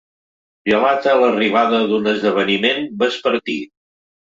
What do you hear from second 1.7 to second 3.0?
d'un esdeveniment